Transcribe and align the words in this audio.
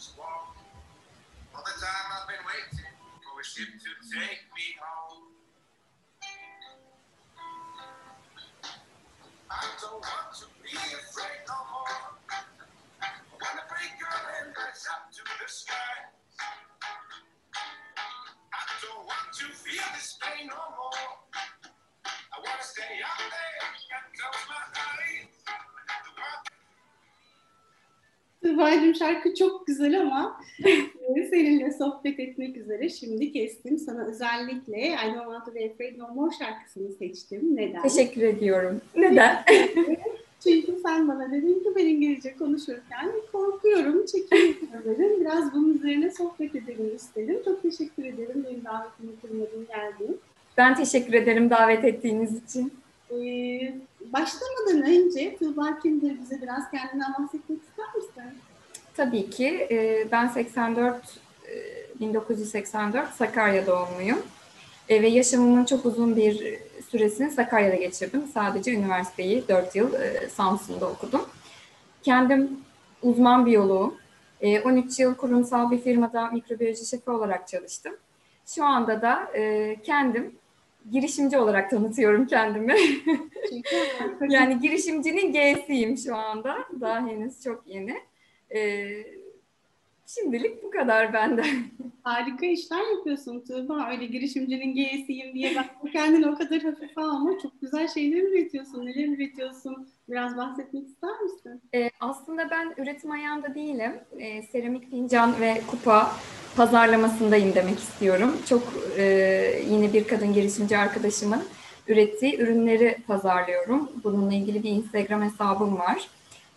squall. 0.00 0.56
All 1.54 1.60
the 1.60 1.76
time 1.76 2.08
I've 2.08 2.24
been 2.24 2.40
waiting 2.48 2.88
for 3.20 3.36
a 3.36 3.44
ship 3.44 3.68
to 3.68 3.92
take 4.08 4.48
me 4.56 4.66
home. 4.80 5.28
I 9.50 9.60
don't 9.76 10.00
want 10.00 10.32
to 10.40 10.46
be 10.64 10.72
afraid 10.72 11.44
no 11.44 11.58
more. 11.68 12.16
I 12.32 13.12
wanna 13.28 13.64
break 13.68 13.92
your 14.00 14.08
and 14.40 14.56
rise 14.56 14.88
up 14.88 15.12
to 15.12 15.20
the 15.20 15.48
sky. 15.52 16.08
I 17.52 18.62
don't 18.80 19.04
want 19.04 19.28
to 19.36 19.52
feel 19.52 19.84
this 19.92 20.16
pain 20.16 20.48
no 20.48 20.64
more. 20.80 21.04
I 22.08 22.36
wanna 22.40 22.64
stay 22.64 23.04
out 23.04 23.20
there 23.20 23.68
and 23.68 24.08
close 24.16 24.48
my 24.48 24.79
eyes. 24.79 24.79
Tuba'cığım 28.50 28.94
şarkı 28.94 29.34
çok 29.34 29.66
güzel 29.66 30.00
ama 30.00 30.40
seninle 31.30 31.72
sohbet 31.72 32.20
etmek 32.20 32.56
üzere 32.56 32.88
şimdi 32.88 33.32
kestim. 33.32 33.78
Sana 33.78 34.04
özellikle 34.04 34.78
I 34.78 35.14
Don't 35.14 35.24
Want 35.24 35.46
To 35.46 35.54
Be 35.54 35.70
Afraid 35.72 35.98
No 35.98 36.14
More 36.14 36.34
şarkısını 36.38 36.92
seçtim. 36.92 37.56
Neden? 37.56 37.82
Teşekkür 37.82 38.22
ediyorum. 38.22 38.80
Neden? 38.96 39.44
Çünkü 40.42 40.72
sen 40.86 41.08
bana 41.08 41.32
dedin 41.32 41.54
ki 41.54 41.68
ben 41.76 41.86
İngilizce 41.86 42.36
konuşurken 42.36 43.12
korkuyorum, 43.32 44.06
çekiniyorum 44.06 44.84
dedin. 44.84 45.20
Biraz 45.20 45.54
bunun 45.54 45.74
üzerine 45.74 46.10
sohbet 46.10 46.54
edelim 46.54 46.96
istedim. 46.96 47.38
Çok 47.44 47.62
teşekkür 47.62 48.04
ederim. 48.04 48.46
Benim 48.50 48.64
davetimi 48.64 49.12
kırmadın, 49.22 49.66
geldin. 49.68 50.20
Ben 50.56 50.74
teşekkür 50.74 51.12
ederim 51.12 51.50
davet 51.50 51.84
ettiğiniz 51.84 52.44
için. 52.44 52.72
Ee, 53.12 53.74
başlamadan 54.00 54.82
önce 54.90 55.36
Tuğba 55.36 55.78
kimdir 55.82 56.20
bize 56.20 56.42
biraz 56.42 56.70
kendinden 56.70 57.12
bahsetmek 57.18 57.58
ister 57.62 57.94
misin? 57.96 58.38
Tabii 58.96 59.30
ki. 59.30 59.46
e, 59.70 60.08
Ben 60.12 60.28
84, 60.28 61.18
e, 61.48 62.00
1984 62.00 63.14
Sakarya 63.14 63.66
doğumluyum. 63.66 64.18
E, 64.88 65.02
Ve 65.02 65.08
yaşamımın 65.08 65.64
çok 65.64 65.86
uzun 65.86 66.16
bir 66.16 66.58
süresini 66.90 67.30
Sakarya'da 67.30 67.76
geçirdim. 67.76 68.22
Sadece 68.34 68.72
üniversiteyi 68.74 69.48
4 69.48 69.76
yıl 69.76 69.94
e, 69.94 70.28
Samsun'da 70.28 70.86
okudum. 70.90 71.22
Kendim 72.02 72.50
uzman 73.02 73.46
biyoloğum. 73.46 73.94
E, 74.40 74.60
13 74.60 74.98
yıl 75.00 75.14
kurumsal 75.14 75.70
bir 75.70 75.78
firmada 75.80 76.26
mikrobiyoloji 76.30 76.86
şefi 76.86 77.10
olarak 77.10 77.48
çalıştım. 77.48 77.92
Şu 78.46 78.64
anda 78.64 79.02
da 79.02 79.30
e, 79.34 79.76
kendim 79.82 80.34
girişimci 80.90 81.38
olarak 81.38 81.70
tanıtıyorum 81.70 82.26
kendimi. 82.26 82.74
Yani 84.28 84.60
girişimcinin 84.60 85.32
G'siyim 85.32 85.98
şu 85.98 86.16
anda. 86.16 86.56
Daha 86.80 87.06
henüz 87.06 87.42
çok 87.42 87.64
yeni. 87.66 87.96
Ee, 88.54 88.88
şimdilik 90.06 90.62
bu 90.62 90.70
kadar 90.70 91.12
benden. 91.12 91.46
Harika 92.02 92.46
işler 92.46 92.96
yapıyorsun 92.96 93.40
Tuğba. 93.40 93.88
Öyle 93.90 94.06
girişimcinin 94.06 94.74
G'siyim 94.74 95.34
diye 95.34 95.56
bak 95.56 95.92
kendini 95.92 96.28
o 96.28 96.34
kadar 96.34 96.62
hafife 96.62 97.00
alma. 97.00 97.38
Çok 97.42 97.60
güzel 97.60 97.88
şeyler 97.88 98.22
üretiyorsun. 98.22 98.86
Neler 98.86 99.08
üretiyorsun? 99.08 99.88
Biraz 100.08 100.36
bahsetmek 100.36 100.86
ister 100.86 101.20
misin? 101.20 101.62
Ee, 101.74 101.90
aslında 102.00 102.50
ben 102.50 102.74
üretim 102.76 103.10
ayağında 103.10 103.54
değilim. 103.54 103.92
Ee, 104.18 104.42
seramik 104.42 104.90
fincan 104.90 105.40
ve 105.40 105.60
kupa 105.70 106.12
pazarlamasındayım 106.60 107.54
demek 107.54 107.78
istiyorum. 107.78 108.36
Çok 108.48 108.62
e, 108.98 109.04
yine 109.70 109.92
bir 109.92 110.08
kadın 110.08 110.32
girişimci 110.32 110.78
arkadaşımın 110.78 111.42
ürettiği 111.88 112.40
ürünleri 112.40 112.98
pazarlıyorum. 113.06 113.90
Bununla 114.04 114.34
ilgili 114.34 114.62
bir 114.62 114.70
Instagram 114.70 115.22
hesabım 115.22 115.78
var. 115.78 116.08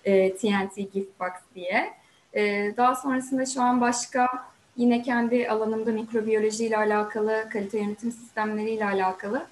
E, 0.05 0.35
TNT 0.35 0.75
Gift 0.75 1.19
Box 1.19 1.31
diye. 1.55 1.93
E, 2.33 2.73
daha 2.77 2.95
sonrasında 2.95 3.45
şu 3.45 3.61
an 3.61 3.81
başka 3.81 4.27
yine 4.77 5.01
kendi 5.01 5.49
alanımda 5.49 5.91
mikrobiyoloji 5.91 6.65
ile 6.65 6.77
alakalı, 6.77 7.49
kalite 7.53 7.79
yönetim 7.79 8.11
sistemleri 8.11 8.71
ile 8.71 8.85
alakalı 8.85 9.45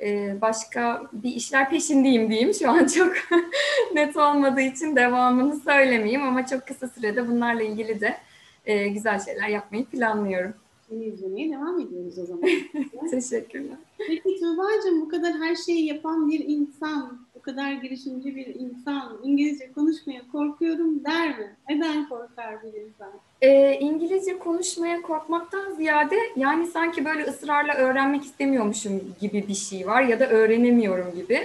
e, 0.00 0.40
başka 0.40 1.02
bir 1.12 1.30
işler 1.30 1.70
peşindeyim 1.70 2.30
diyeyim. 2.30 2.54
Şu 2.54 2.70
an 2.70 2.86
çok 2.86 3.12
net 3.94 4.16
olmadığı 4.16 4.60
için 4.60 4.96
devamını 4.96 5.60
söylemeyeyim 5.60 6.22
ama 6.22 6.46
çok 6.46 6.66
kısa 6.66 6.88
sürede 6.88 7.28
bunlarla 7.28 7.62
ilgili 7.62 8.00
de 8.00 8.16
e, 8.66 8.88
güzel 8.88 9.20
şeyler 9.20 9.48
yapmayı 9.48 9.84
planlıyorum. 9.84 10.54
Seni 10.88 11.04
izlemeye 11.04 11.52
devam 11.52 11.80
ediyoruz 11.80 12.18
o 12.18 12.26
zaman. 12.26 12.50
Teşekkürler. 13.10 13.76
Peki 13.98 14.40
Tuğba'cığım 14.40 15.00
bu 15.00 15.08
kadar 15.08 15.34
her 15.34 15.56
şeyi 15.56 15.86
yapan 15.86 16.30
bir 16.30 16.44
insan, 16.48 17.18
bu 17.34 17.42
kadar 17.42 17.72
girişimci 17.72 18.36
bir 18.36 18.46
insan 18.46 19.18
İngilizce 19.22 19.72
konuşmaya 19.72 20.20
korkuyorum 20.32 21.04
der 21.04 21.38
mi? 21.38 21.56
Neden 21.68 22.08
korkar 22.08 22.62
bir 22.62 22.80
insan? 22.80 23.10
E, 23.42 23.78
İngilizce 23.80 24.38
konuşmaya 24.38 25.02
korkmaktan 25.02 25.72
ziyade 25.74 26.16
yani 26.36 26.66
sanki 26.66 27.04
böyle 27.04 27.24
ısrarla 27.24 27.74
öğrenmek 27.74 28.24
istemiyormuşum 28.24 29.00
gibi 29.20 29.44
bir 29.48 29.54
şey 29.54 29.86
var 29.86 30.02
ya 30.02 30.20
da 30.20 30.28
öğrenemiyorum 30.28 31.14
gibi. 31.14 31.40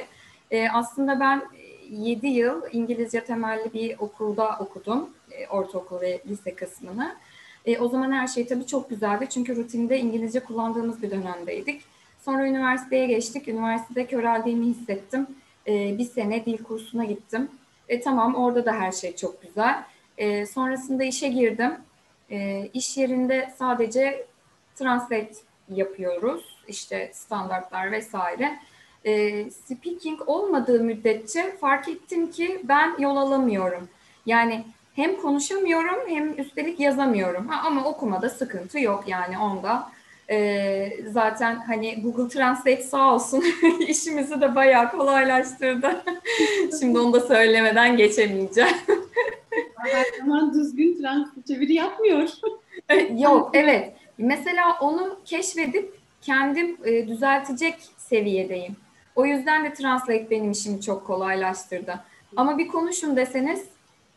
E, 0.52 0.70
aslında 0.70 1.20
ben 1.20 1.42
7 1.92 2.28
yıl 2.28 2.62
İngilizce 2.72 3.24
temelli 3.24 3.74
bir 3.74 4.00
okulda 4.00 4.58
okudum. 4.60 5.10
E, 5.32 5.48
ortaokul 5.48 6.02
ve 6.02 6.22
lise 6.28 6.56
kısmını. 6.56 7.16
E, 7.66 7.80
o 7.80 7.88
zaman 7.88 8.12
her 8.12 8.28
şey 8.28 8.48
tabii 8.48 8.68
çok 8.68 8.90
güzeldi 8.90 9.28
çünkü 9.30 9.56
rutinde 9.56 10.00
İngilizce 10.00 10.40
kullandığımız 10.40 11.02
bir 11.02 11.12
dönemdeydik. 11.12 11.82
Sonra 12.26 12.48
üniversiteye 12.48 13.08
geçtik. 13.08 13.48
Üniversitede 13.48 14.06
köreldiğimi 14.06 14.66
hissettim. 14.66 15.28
E, 15.68 15.98
bir 15.98 16.06
sene 16.06 16.46
dil 16.46 16.64
kursuna 16.64 17.06
gittim. 17.06 17.50
E, 17.90 18.02
tamam 18.02 18.36
orada 18.36 18.66
da 18.66 18.74
her 18.74 18.92
şey 18.92 19.16
çok 19.16 19.42
güzel. 19.42 19.84
E, 20.18 20.46
sonrasında 20.46 21.04
işe 21.04 21.28
girdim. 21.28 21.72
E, 22.30 22.70
iş 22.74 22.98
yerinde 22.98 23.54
sadece 23.58 24.26
translate 24.76 25.34
yapıyoruz. 25.70 26.58
İşte 26.68 27.12
standartlar 27.14 27.92
vesaire. 27.92 28.60
E, 29.06 29.46
speaking 29.52 30.22
olmadığı 30.28 30.84
müddetçe 30.84 31.58
fark 31.58 31.88
ettim 31.88 32.32
ki 32.32 32.62
ben 32.64 32.96
yol 33.00 33.18
alamıyorum. 33.18 33.90
Yani 34.26 34.64
hem 34.96 35.22
konuşamıyorum 35.22 36.00
hem 36.08 36.40
üstelik 36.40 36.80
yazamıyorum. 36.80 37.48
Ha, 37.48 37.68
ama 37.68 37.86
okumada 37.86 38.30
sıkıntı 38.30 38.80
yok 38.80 39.04
yani 39.08 39.38
onda. 39.38 39.92
E, 40.30 40.90
zaten 41.08 41.56
hani 41.56 42.02
Google 42.02 42.28
Translate 42.28 42.84
sağ 42.84 43.14
olsun 43.14 43.44
işimizi 43.88 44.42
de 44.42 44.56
bayağı 44.56 44.92
kolaylaştırdı. 44.92 46.04
Şimdi 46.80 47.00
onu 47.00 47.14
da 47.14 47.20
söylemeden 47.20 47.98
geçemeyeceğim. 47.98 48.76
Her 49.76 50.06
zaman 50.20 50.54
düzgün 50.54 51.02
trans 51.02 51.28
çeviri 51.48 51.74
yapmıyor. 51.74 52.30
Yok 53.18 53.50
evet. 53.54 53.94
Mesela 54.18 54.78
onu 54.82 55.20
keşfedip 55.26 55.96
kendim 56.22 56.78
e, 56.86 57.08
düzeltecek 57.08 57.76
seviyedeyim. 57.98 58.76
O 59.16 59.26
yüzden 59.26 59.66
de 59.66 59.74
Translate 59.74 60.30
benim 60.30 60.52
işimi 60.52 60.82
çok 60.82 61.08
kolaylaştırdı. 61.08 62.00
Ama 62.36 62.58
bir 62.58 62.68
konuşun 62.68 63.16
deseniz 63.16 63.66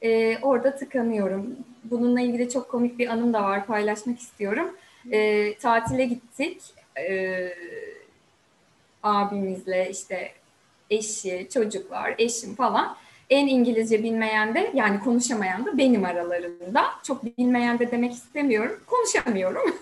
e, 0.05 0.39
orada 0.43 0.77
tıkanıyorum. 0.77 1.57
Bununla 1.85 2.21
ilgili 2.21 2.49
çok 2.51 2.69
komik 2.71 2.99
bir 2.99 3.09
anım 3.09 3.33
da 3.33 3.43
var 3.43 3.67
paylaşmak 3.67 4.19
istiyorum. 4.19 4.77
E, 5.13 5.55
tatile 5.59 6.05
gittik. 6.05 6.63
E, 6.99 7.49
abimizle 9.03 9.91
işte 9.91 10.33
eşi, 10.91 11.49
çocuklar, 11.55 12.15
eşim 12.19 12.55
falan. 12.55 12.97
En 13.31 13.47
İngilizce 13.47 14.03
bilmeyen 14.03 14.55
de 14.55 14.71
yani 14.75 15.01
konuşamayan 15.01 15.67
da 15.67 15.79
benim 15.79 16.05
aralarında. 16.05 16.85
Çok 17.03 17.39
bilmeyen 17.39 17.79
de 17.79 17.91
demek 17.91 18.13
istemiyorum. 18.13 18.81
Konuşamıyorum. 18.87 19.63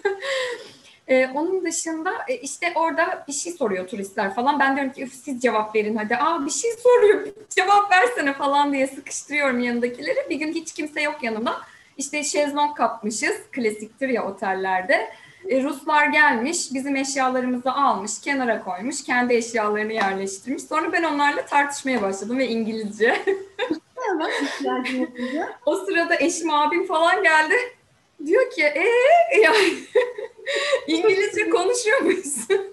Ee, 1.09 1.27
onun 1.27 1.65
dışında 1.65 2.11
e, 2.29 2.37
işte 2.37 2.73
orada 2.75 3.25
bir 3.29 3.33
şey 3.33 3.53
soruyor 3.53 3.89
turistler 3.89 4.35
falan. 4.35 4.61
Ben 4.61 4.77
diyorum 4.77 4.93
ki 4.93 5.07
siz 5.07 5.43
cevap 5.43 5.75
verin 5.75 5.97
hadi. 5.97 6.17
Aa 6.17 6.47
bir 6.47 6.51
şey 6.51 6.71
soruyor 6.83 7.27
cevap 7.51 7.93
versene 7.93 8.33
falan 8.33 8.73
diye 8.73 8.87
sıkıştırıyorum 8.87 9.61
yanındakileri. 9.61 10.19
Bir 10.31 10.37
gün 10.37 10.53
hiç 10.53 10.73
kimse 10.73 11.03
yok 11.03 11.23
yanımda. 11.23 11.57
İşte 11.99 12.25
şezlong 12.25 12.77
kapmışız. 12.77 13.37
Klasiktir 13.53 14.09
ya 14.09 14.27
otellerde. 14.27 15.09
E, 15.49 15.63
Ruslar 15.63 16.07
gelmiş, 16.07 16.75
bizim 16.75 16.97
eşyalarımızı 16.97 17.73
almış, 17.73 18.21
kenara 18.21 18.65
koymuş, 18.65 19.05
kendi 19.05 19.35
eşyalarını 19.35 19.93
yerleştirmiş. 19.93 20.63
Sonra 20.63 20.93
ben 20.93 21.03
onlarla 21.03 21.47
tartışmaya 21.47 22.03
başladım 22.03 22.39
ve 22.39 22.49
İngilizce. 22.49 23.23
O 25.67 25.77
sırada 25.77 26.17
eşim 26.21 26.51
abim 26.51 26.87
falan 26.87 27.23
geldi. 27.23 27.55
Diyor 28.27 28.51
ki 28.51 28.63
ee 28.63 29.41
yani 29.43 29.75
İngilizce 30.87 31.51
konuşuyor 31.51 32.01
musun? 32.01 32.73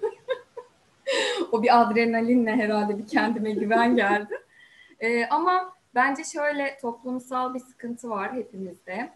o 1.52 1.62
bir 1.62 1.80
adrenalinle 1.80 2.50
herhalde 2.50 2.98
bir 2.98 3.06
kendime 3.06 3.50
güven 3.50 3.96
geldi. 3.96 4.40
Ee, 5.00 5.26
ama 5.26 5.74
bence 5.94 6.24
şöyle 6.24 6.78
toplumsal 6.82 7.54
bir 7.54 7.60
sıkıntı 7.60 8.10
var 8.10 8.32
hepimizde. 8.34 9.12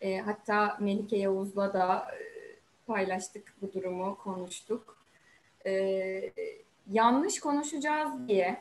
Ee, 0.00 0.18
hatta 0.18 0.76
Melike 0.80 1.16
Yavuz'la 1.16 1.72
da 1.72 2.06
e, 2.12 2.22
paylaştık 2.86 3.54
bu 3.62 3.72
durumu, 3.72 4.18
konuştuk. 4.18 4.96
Ee, 5.66 6.32
yanlış 6.90 7.40
konuşacağız 7.40 8.28
diye 8.28 8.60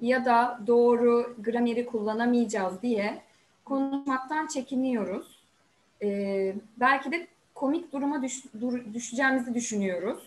ya 0.00 0.24
da 0.24 0.60
doğru 0.66 1.36
grameri 1.38 1.86
kullanamayacağız 1.86 2.82
diye 2.82 3.22
konuşmaktan 3.64 4.46
çekiniyoruz. 4.46 5.46
e, 6.02 6.56
belki 6.76 7.12
de 7.12 7.26
komik 7.56 7.92
duruma 7.92 8.22
düş, 8.22 8.44
dur, 8.60 8.80
düşeceğimizi 8.94 9.54
düşünüyoruz. 9.54 10.18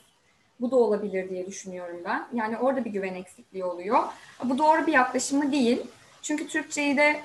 Bu 0.61 0.71
da 0.71 0.75
olabilir 0.75 1.29
diye 1.29 1.47
düşünüyorum 1.47 1.97
ben. 2.05 2.27
Yani 2.33 2.57
orada 2.57 2.85
bir 2.85 2.91
güven 2.91 3.15
eksikliği 3.15 3.63
oluyor. 3.63 4.03
Bu 4.43 4.57
doğru 4.57 4.87
bir 4.87 4.93
yaklaşımı 4.93 5.51
değil. 5.51 5.81
Çünkü 6.21 6.47
Türkçeyi 6.47 6.97
de 6.97 7.19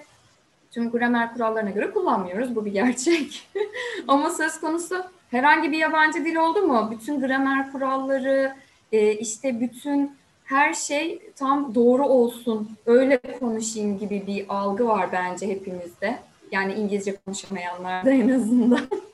tüm 0.70 0.90
gramer 0.90 1.34
kurallarına 1.34 1.70
göre 1.70 1.90
kullanmıyoruz. 1.90 2.56
Bu 2.56 2.64
bir 2.64 2.72
gerçek. 2.72 3.48
Ama 4.08 4.30
söz 4.30 4.60
konusu 4.60 5.04
herhangi 5.30 5.72
bir 5.72 5.78
yabancı 5.78 6.24
dil 6.24 6.36
oldu 6.36 6.62
mu? 6.62 6.88
Bütün 6.90 7.20
gramer 7.20 7.72
kuralları, 7.72 8.54
e, 8.92 9.12
işte 9.12 9.60
bütün 9.60 10.16
her 10.44 10.74
şey 10.74 11.22
tam 11.36 11.74
doğru 11.74 12.06
olsun, 12.06 12.70
öyle 12.86 13.18
konuşayım 13.40 13.98
gibi 13.98 14.24
bir 14.26 14.44
algı 14.48 14.86
var 14.86 15.12
bence 15.12 15.48
hepimizde. 15.48 16.18
Yani 16.52 16.74
İngilizce 16.74 17.16
konuşamayanlarda 17.16 18.10
en 18.10 18.28
azından. 18.28 18.80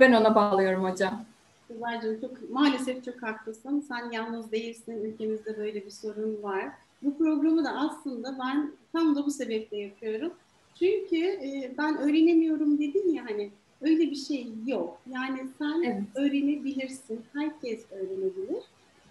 ben 0.00 0.12
ona 0.12 0.34
bağlıyorum 0.34 0.84
hocam. 0.84 1.24
Güzelcim 1.70 2.20
çok 2.20 2.50
maalesef 2.50 3.04
çok 3.04 3.22
haklısın. 3.22 3.84
Sen 3.88 4.10
yalnız 4.10 4.52
değilsin. 4.52 5.04
Ülkemizde 5.04 5.58
böyle 5.58 5.86
bir 5.86 5.90
sorun 5.90 6.42
var. 6.42 6.64
Bu 7.02 7.18
programı 7.18 7.64
da 7.64 7.70
aslında 7.70 8.36
ben 8.38 8.72
tam 8.92 9.16
da 9.16 9.26
bu 9.26 9.30
sebeple 9.30 9.76
yapıyorum. 9.76 10.32
Çünkü 10.78 11.16
e, 11.16 11.74
ben 11.78 11.98
öğrenemiyorum 11.98 12.78
dedin 12.78 13.14
ya 13.14 13.24
hani 13.28 13.50
öyle 13.82 14.10
bir 14.10 14.16
şey 14.16 14.48
yok. 14.66 14.98
Yani 15.10 15.38
sen 15.58 15.82
Evet. 15.82 16.02
öğrenebilirsin. 16.14 17.20
Herkes 17.32 17.84
öğrenebilir. 17.90 18.62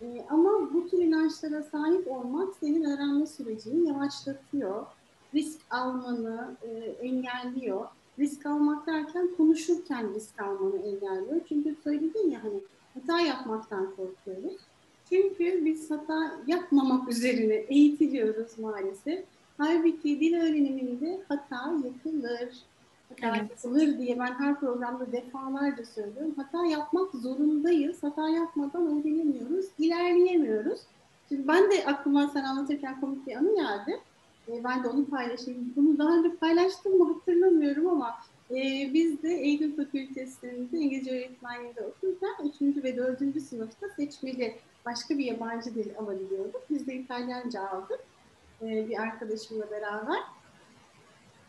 E, 0.01 0.25
ama 0.29 0.49
bu 0.73 0.89
tür 0.89 0.97
inançlara 0.97 1.63
sahip 1.63 2.11
olmak 2.11 2.53
senin 2.59 2.83
öğrenme 2.83 3.27
sürecini 3.27 3.87
yavaşlatıyor. 3.87 4.85
Risk 5.33 5.59
almanı 5.69 6.55
e, 6.63 6.67
engelliyor. 7.07 7.85
Risk 8.19 8.45
almak 8.45 8.87
derken 8.87 9.29
konuşurken 9.37 10.13
risk 10.15 10.41
almanı 10.41 10.77
engelliyor. 10.77 11.41
Çünkü 11.49 11.75
söyledin 11.83 12.31
ya 12.31 12.43
hani 12.43 12.59
hata 12.93 13.19
yapmaktan 13.21 13.85
korkuyoruz. 13.95 14.57
Çünkü 15.09 15.65
biz 15.65 15.91
hata 15.91 16.31
yapmamak 16.47 17.09
üzerine 17.09 17.53
eğitiliyoruz 17.53 18.59
maalesef. 18.59 19.23
Halbuki 19.57 20.19
dil 20.19 20.33
öğreniminde 20.41 21.19
hata 21.27 21.73
yapılır. 21.85 22.49
Hata 23.09 23.37
Evet. 23.37 23.49
yapılır 23.49 23.97
diye 23.97 24.19
ben 24.19 24.33
her 24.33 24.59
programda 24.59 25.11
defalarca 25.11 25.85
söylüyorum. 25.85 26.33
Hata 26.37 26.65
yapmak 26.65 27.11
zorundayız. 27.11 28.03
Hata 28.03 28.29
yapmadan 28.29 28.87
öğrenemiyoruz, 28.87 29.65
ilerleyemiyoruz. 29.79 30.79
Şimdi 31.29 31.47
ben 31.47 31.71
de 31.71 31.85
aklıma 31.85 32.27
sen 32.27 32.43
anlatırken 32.43 33.01
komik 33.01 33.27
bir 33.27 33.35
anı 33.35 33.55
geldi. 33.55 33.99
E, 34.47 34.63
ben 34.63 34.83
de 34.83 34.87
onu 34.87 35.05
paylaşayım. 35.05 35.73
Bunu 35.75 35.97
daha 35.97 36.17
önce 36.17 36.35
paylaştım 36.35 36.97
mı 36.97 37.13
hatırlamıyorum 37.13 37.89
ama 37.89 38.15
e, 38.51 38.89
biz 38.93 39.23
de 39.23 39.29
Eğitim 39.29 39.75
Fakültesi'nde 39.75 40.77
İngilizce 40.77 41.11
öğretmenliğinde 41.11 41.81
okurken 41.81 42.51
3. 42.61 42.83
ve 42.83 42.97
4. 42.97 43.41
sınıfta 43.41 43.89
seçmeli 43.89 44.55
başka 44.85 45.17
bir 45.17 45.25
yabancı 45.25 45.75
dil 45.75 45.97
alabiliyorduk. 45.97 46.61
Biz 46.69 46.87
de 46.87 46.95
İtalyanca 46.95 47.69
aldık 47.69 47.99
e, 48.61 48.89
bir 48.89 49.01
arkadaşımla 49.01 49.71
beraber. 49.71 50.19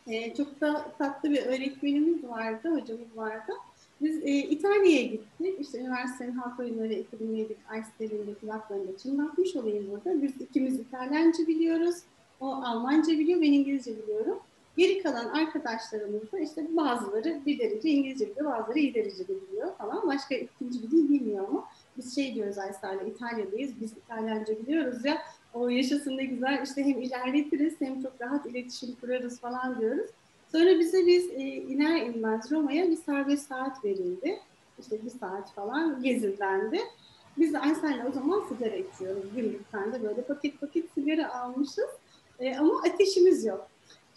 E, 0.06 0.34
çok 0.34 0.60
da 0.60 0.92
tatlı 0.98 1.30
bir 1.30 1.46
öğretmenimiz 1.46 2.24
vardı, 2.24 2.70
hocamız 2.70 3.16
vardı. 3.16 3.52
Biz 4.00 4.22
e, 4.22 4.30
İtalya'ya 4.30 5.02
gittik. 5.02 5.60
İşte 5.60 5.78
üniversitenin 5.78 6.32
halk 6.32 6.60
oyunları 6.60 6.92
ekibindeydik. 6.92 7.56
Ice'lerinde 7.70 8.34
kulaklarında 8.34 8.98
çınlatmış 8.98 9.56
olayım 9.56 9.90
burada. 9.90 10.22
Biz 10.22 10.40
ikimiz 10.40 10.80
İtalyanca 10.80 11.46
biliyoruz. 11.46 11.96
O 12.44 12.48
Almanca 12.48 13.12
biliyor, 13.12 13.40
ben 13.40 13.52
İngilizce 13.52 14.02
biliyorum. 14.02 14.38
Geri 14.76 15.02
kalan 15.02 15.28
arkadaşlarımız 15.28 16.32
da 16.32 16.38
işte 16.38 16.66
bazıları 16.70 17.40
bir 17.46 17.58
derece 17.58 17.90
İngilizce 17.90 18.30
biliyor, 18.30 18.52
bazıları 18.52 18.78
iyi 18.78 18.94
derecede 18.94 19.32
biliyor 19.42 19.76
falan. 19.76 20.08
Başka 20.08 20.34
ikinci 20.34 20.82
bir 20.82 20.90
dil 20.90 21.08
bilmiyor 21.08 21.48
ama 21.48 21.68
biz 21.96 22.14
şey 22.14 22.34
diyoruz 22.34 22.58
Aysel'le 22.58 23.06
İtalya'dayız, 23.08 23.80
biz 23.80 23.92
İtalyanca 23.92 24.58
biliyoruz 24.62 25.04
ya 25.04 25.18
o 25.54 25.68
yaşasın 25.68 26.16
ne 26.16 26.24
güzel 26.24 26.62
işte 26.64 26.84
hem 26.84 27.02
ilerletiriz 27.02 27.74
hem 27.80 28.02
çok 28.02 28.20
rahat 28.20 28.46
iletişim 28.46 28.94
kurarız 29.00 29.40
falan 29.40 29.80
diyoruz. 29.80 30.10
Sonra 30.52 30.78
bize 30.78 31.06
biz 31.06 31.30
e, 31.30 31.42
iner 31.42 32.06
inmez 32.06 32.52
Roma'ya 32.52 32.90
bir 32.90 32.96
serbest 32.96 33.48
saat 33.48 33.84
verildi. 33.84 34.40
İşte 34.78 35.04
bir 35.04 35.10
saat 35.10 35.52
falan 35.54 36.02
gezilendi. 36.02 36.78
Biz 37.38 37.52
de 37.52 37.58
Aysel'le 37.58 38.08
o 38.08 38.12
zaman 38.12 38.42
sigara 38.48 38.76
içiyoruz. 38.76 39.24
Günlükten 39.36 39.92
de 39.92 40.02
böyle 40.02 40.22
paket 40.22 40.60
paket 40.60 40.90
sigara 40.94 41.34
almışız. 41.34 41.90
E, 42.40 42.56
ama 42.56 42.82
ateşimiz 42.88 43.44
yok. 43.44 43.68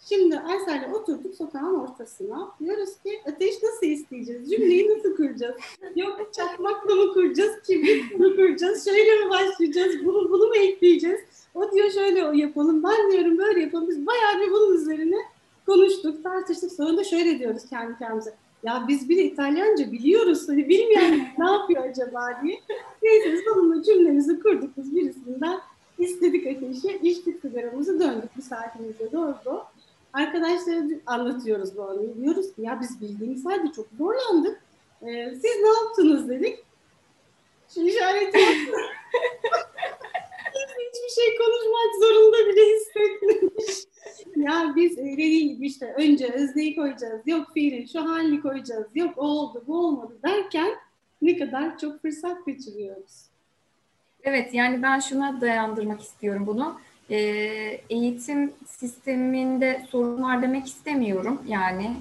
Şimdi 0.08 0.38
Aysel'le 0.38 0.92
oturduk 0.94 1.34
sokağın 1.34 1.74
ortasına. 1.74 2.48
Diyoruz 2.60 2.90
ki 3.02 3.20
ateş 3.26 3.62
nasıl 3.62 3.86
isteyeceğiz? 3.86 4.50
Cümleyi 4.50 4.88
nasıl 4.88 5.16
kuracağız? 5.16 5.56
Yok 5.96 6.30
çakmakla 6.32 6.94
mı 6.94 7.14
kuracağız? 7.14 7.62
Kibritle 7.66 8.16
mi 8.16 8.36
kuracağız? 8.36 8.84
Şöyle 8.84 9.24
mi 9.24 9.30
başlayacağız? 9.30 10.04
Bunu, 10.04 10.30
bunu 10.30 10.48
mu 10.48 10.56
ekleyeceğiz? 10.56 11.20
O 11.54 11.72
diyor 11.72 11.90
şöyle 11.90 12.38
yapalım. 12.38 12.82
Ben 12.82 13.12
diyorum 13.12 13.38
böyle 13.38 13.60
yapalım. 13.60 13.88
Biz 13.88 14.06
bayağı 14.06 14.40
bir 14.40 14.52
bunun 14.52 14.74
üzerine 14.74 15.16
konuştuk, 15.66 16.24
tartıştık. 16.24 16.72
Sonra 16.72 16.96
da 16.96 17.04
şöyle 17.04 17.38
diyoruz 17.38 17.62
kendi 17.70 17.98
kendimize. 17.98 18.34
Ya 18.62 18.84
biz 18.88 19.08
bir 19.08 19.24
İtalyanca 19.24 19.92
biliyoruz. 19.92 20.48
Hani 20.48 20.68
bilmeyen 20.68 21.28
ne 21.38 21.50
yapıyor 21.50 21.84
acaba 21.84 22.40
diye. 22.42 22.60
Neyse 23.02 23.32
biz 23.32 23.40
onunla 23.56 23.82
cümlemizi 23.82 24.40
kurduk. 24.40 24.70
Biz 24.76 24.96
birisinden 24.96 25.60
istedik 25.98 26.46
ateşi, 26.46 26.98
içtik 27.02 27.40
sigaramızı 27.40 28.00
döndük 28.00 28.36
bir 28.36 28.42
saatimize 28.42 29.12
doğru. 29.12 29.62
Arkadaşlara 30.12 30.84
anlatıyoruz 31.06 31.76
bu 31.76 31.82
anıyı. 31.82 32.16
Diyoruz 32.22 32.54
ki 32.54 32.62
ya 32.62 32.78
biz 32.80 33.00
bildiğimiz 33.00 33.44
halde 33.44 33.72
çok 33.76 33.86
zorlandık. 33.98 34.60
Ee, 35.02 35.30
siz 35.34 35.60
ne 35.62 35.68
yaptınız 35.68 36.28
dedik. 36.28 36.58
Şu 37.74 37.80
işareti. 37.80 38.38
Hiçbir 40.78 41.22
şey 41.22 41.36
konuşmak 41.38 41.94
zorunda 42.00 42.48
bile 42.48 42.62
hissetmemiş. 42.74 43.88
ya 44.36 44.72
biz 44.76 44.98
e, 44.98 45.04
dediğim 45.04 45.48
gibi 45.48 45.66
işte 45.66 45.94
önce 45.98 46.32
özneyi 46.32 46.76
koyacağız, 46.76 47.20
yok 47.26 47.46
fiilin 47.54 47.86
şu 47.86 48.00
halini 48.00 48.40
koyacağız, 48.40 48.86
yok 48.94 49.14
o 49.16 49.22
oldu 49.22 49.64
bu 49.66 49.78
olmadı 49.78 50.18
derken 50.24 50.74
ne 51.22 51.38
kadar 51.38 51.78
çok 51.78 52.02
fırsat 52.02 52.44
kaçırıyoruz. 52.44 53.27
Evet 54.28 54.54
yani 54.54 54.82
ben 54.82 55.00
şuna 55.00 55.40
dayandırmak 55.40 56.00
istiyorum 56.00 56.46
bunu. 56.46 56.80
Ee, 57.10 57.16
eğitim 57.90 58.52
sisteminde 58.66 59.86
sorun 59.90 60.22
var 60.22 60.42
demek 60.42 60.66
istemiyorum. 60.66 61.42
Yani 61.46 61.96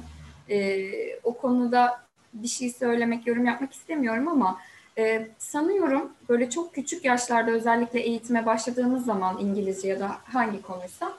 e, 0.49 0.89
o 1.23 1.37
konuda 1.37 2.01
bir 2.33 2.47
şey 2.47 2.69
söylemek, 2.69 3.27
yorum 3.27 3.45
yapmak 3.45 3.73
istemiyorum 3.73 4.27
ama 4.27 4.59
e, 4.97 5.27
sanıyorum 5.37 6.11
böyle 6.29 6.49
çok 6.49 6.73
küçük 6.75 7.05
yaşlarda 7.05 7.51
özellikle 7.51 7.99
eğitime 7.99 8.45
başladığımız 8.45 9.05
zaman 9.05 9.37
İngilizce 9.39 9.87
ya 9.87 9.99
da 9.99 10.11
hangi 10.23 10.61
konuysa 10.61 11.13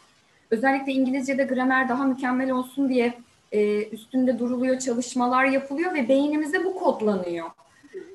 özellikle 0.51 0.93
İngilizce'de 0.93 1.45
gramer 1.45 1.89
daha 1.89 2.05
mükemmel 2.05 2.51
olsun 2.51 2.89
diye 2.89 3.15
e, 3.53 3.89
üstünde 3.89 4.39
duruluyor, 4.39 4.79
çalışmalar 4.79 5.45
yapılıyor 5.45 5.95
ve 5.95 6.09
beynimize 6.09 6.65
bu 6.65 6.75
kodlanıyor. 6.75 7.51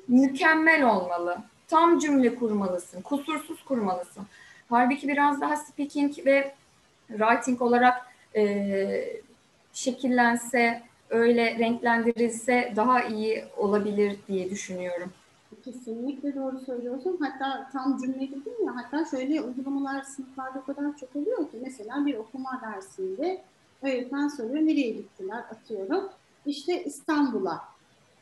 Mükemmel 0.08 0.84
olmalı, 0.84 1.38
tam 1.68 1.98
cümle 1.98 2.34
kurmalısın, 2.34 3.02
kusursuz 3.02 3.64
kurmalısın. 3.64 4.24
Halbuki 4.68 5.08
biraz 5.08 5.40
daha 5.40 5.56
speaking 5.56 6.26
ve 6.26 6.54
writing 7.08 7.62
olarak 7.62 8.06
e, 8.36 9.22
şekillense, 9.72 10.82
öyle 11.10 11.58
renklendirilse 11.58 12.72
daha 12.76 13.02
iyi 13.02 13.44
olabilir 13.56 14.18
diye 14.28 14.50
düşünüyorum. 14.50 15.12
Kesinlikle 15.64 16.34
doğru 16.34 16.58
söylüyorsun. 16.58 17.18
Hatta 17.20 17.70
tam 17.72 17.98
cümle 17.98 18.20
dedin 18.20 18.66
ya, 18.66 18.76
hatta 18.76 19.04
şöyle 19.04 19.40
uygulamalar 19.40 20.02
sınıflarda 20.02 20.58
o 20.58 20.64
kadar 20.64 20.96
çok 20.96 21.16
oluyor 21.16 21.38
ki 21.38 21.58
mesela 21.62 22.06
bir 22.06 22.14
okuma 22.14 22.60
dersinde 22.62 23.42
öğretmen 23.82 24.28
soruyor 24.28 24.66
nereye 24.66 24.90
gittiler 24.90 25.38
atıyorum. 25.38 26.08
İşte 26.46 26.84
İstanbul'a. 26.84 27.73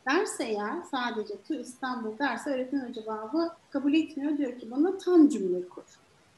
Derse 0.06 0.44
eğer 0.44 0.82
sadece 0.90 1.34
tu 1.48 1.54
İstanbul 1.54 2.18
derse 2.18 2.50
öğretmen 2.50 2.90
o 2.90 2.92
cevabı 2.92 3.52
kabul 3.70 3.94
etmiyor. 3.94 4.38
Diyor 4.38 4.58
ki 4.60 4.70
bana 4.70 4.98
tam 4.98 5.28
cümle 5.28 5.68
kur. 5.68 5.82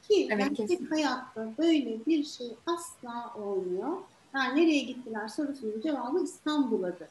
Ki 0.09 0.27
Evet, 0.31 0.39
gerçek 0.49 0.67
kesin. 0.67 0.85
hayatta 0.85 1.49
böyle 1.57 2.05
bir 2.05 2.23
şey 2.23 2.47
asla 2.65 3.33
olmuyor. 3.43 3.97
Yani 4.35 4.61
nereye 4.61 4.79
gittiler 4.83 5.27
sorusunun 5.27 5.81
cevabı 5.81 6.23
İstanbul'adır. 6.23 7.07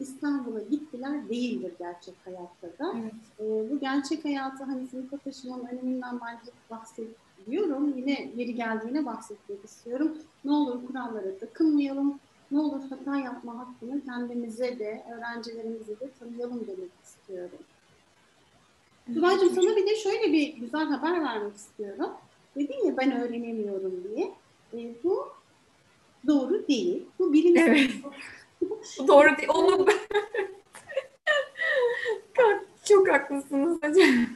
İstanbul'a 0.00 0.60
gittiler 0.60 1.28
değildir 1.28 1.72
gerçek 1.78 2.14
hayatta 2.24 2.66
da. 2.84 2.94
Evet. 2.98 3.12
Ee, 3.40 3.70
bu 3.70 3.80
gerçek 3.80 4.24
hayatı 4.24 4.64
hani 4.64 4.86
sınıfa 4.86 5.16
taşımanın 5.16 5.66
öneminden 5.66 6.20
bence 6.20 6.50
bahsediyorum. 6.70 7.94
Yine 7.96 8.30
yeri 8.36 8.54
geldiğine 8.54 9.06
bahsetmek 9.06 9.64
istiyorum. 9.64 10.12
Ne 10.44 10.52
olur 10.52 10.86
kurallara 10.86 11.38
takılmayalım. 11.38 12.20
Ne 12.50 12.58
olur 12.58 12.80
hata 12.90 13.16
yapma 13.16 13.58
hakkını 13.58 14.04
kendimize 14.04 14.78
de, 14.78 15.04
öğrencilerimize 15.16 16.00
de 16.00 16.10
tanıyalım 16.20 16.66
demek 16.66 16.90
istiyorum. 17.04 17.58
Tuba'cığım 19.14 19.50
sana 19.50 19.76
bir 19.76 19.86
de 19.86 19.96
şöyle 19.96 20.32
bir 20.32 20.56
güzel 20.56 20.84
haber 20.84 21.24
vermek 21.24 21.56
istiyorum. 21.56 22.10
Dedin 22.56 22.86
ya 22.86 22.96
ben 22.96 23.20
öğrenemiyorum 23.20 24.04
diye. 24.04 24.32
E, 24.74 24.94
bu 25.04 25.28
doğru 26.26 26.68
değil. 26.68 27.04
Bu 27.18 27.32
bilimsel, 27.32 27.66
Evet. 27.66 27.90
Doğru 29.08 29.36
değil. 29.36 29.48
Onu 29.54 29.86
çok 32.88 33.08
haklısınız 33.08 33.76
hocam. 33.76 34.26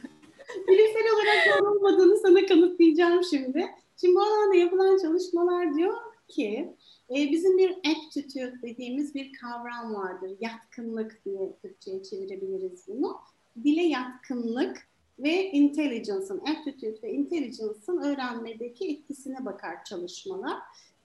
Bilimsel 0.67 1.13
olarak 1.13 1.59
doğru 1.59 1.69
olmadığını 1.71 2.17
sana 2.17 2.45
kanıtlayacağım 2.45 3.23
şimdi. 3.23 3.65
Şimdi 4.01 4.15
bu 4.15 4.21
alanda 4.21 4.55
yapılan 4.55 4.97
çalışmalar 4.97 5.75
diyor 5.75 5.93
ki 6.27 6.75
e, 7.09 7.31
bizim 7.31 7.57
bir 7.57 7.71
aptitude 7.71 8.61
dediğimiz 8.61 9.15
bir 9.15 9.33
kavram 9.33 9.93
vardır. 9.93 10.31
Yatkınlık 10.39 11.25
diye 11.25 11.53
Türkçe'ye 11.61 12.03
çevirebiliriz 12.03 12.87
bunu. 12.87 13.17
Dile 13.63 13.83
yatkınlık 13.83 14.87
ve 15.19 15.51
intelligence'ın, 15.51 16.39
aptitude 16.39 17.01
ve 17.03 17.11
intelligence'ın 17.11 18.01
öğrenmedeki 18.01 18.91
etkisine 18.91 19.45
bakar 19.45 19.83
çalışmalar. 19.83 20.59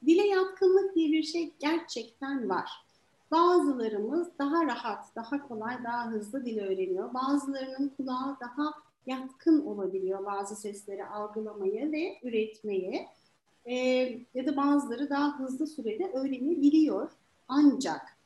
Dile 0.06 0.26
yatkınlık 0.26 0.94
diye 0.94 1.12
bir 1.12 1.22
şey 1.22 1.54
gerçekten 1.58 2.48
var. 2.48 2.70
Bazılarımız 3.30 4.28
daha 4.38 4.66
rahat, 4.66 5.16
daha 5.16 5.48
kolay, 5.48 5.84
daha 5.84 6.10
hızlı 6.10 6.44
dil 6.44 6.58
öğreniyor. 6.58 7.14
Bazılarının 7.14 7.88
kulağı 7.96 8.36
daha 8.40 8.72
yatkın 9.06 9.66
olabiliyor 9.66 10.26
bazı 10.26 10.56
sesleri 10.56 11.06
algılamaya 11.06 11.92
ve 11.92 12.18
üretmeye. 12.22 13.08
Ee, 13.68 14.18
ya 14.34 14.46
da 14.46 14.56
bazıları 14.56 15.10
daha 15.10 15.38
hızlı 15.38 15.66
sürede 15.66 16.10
öğrenebiliyor. 16.14 17.10
Ancak 17.48 18.18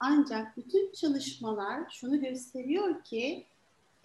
ancak 0.00 0.56
bütün 0.56 0.92
çalışmalar 0.92 1.90
şunu 1.90 2.20
gösteriyor 2.20 3.04
ki 3.04 3.44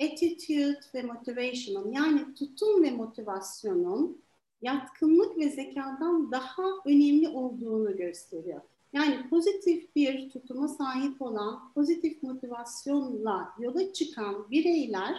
attitude 0.01 0.79
ve 0.93 1.01
motivation'ın 1.03 1.91
yani 1.91 2.35
tutum 2.35 2.83
ve 2.83 2.91
motivasyonun 2.91 4.21
yatkınlık 4.61 5.37
ve 5.37 5.49
zekadan 5.49 6.31
daha 6.31 6.63
önemli 6.85 7.29
olduğunu 7.29 7.97
gösteriyor. 7.97 8.61
Yani 8.93 9.29
pozitif 9.29 9.95
bir 9.95 10.29
tutuma 10.29 10.67
sahip 10.67 11.21
olan, 11.21 11.71
pozitif 11.73 12.23
motivasyonla 12.23 13.49
yola 13.59 13.93
çıkan 13.93 14.49
bireyler 14.51 15.15